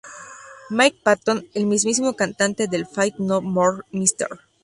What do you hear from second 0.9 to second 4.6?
Patton el mismísimo cantante de Faith No More, Mr.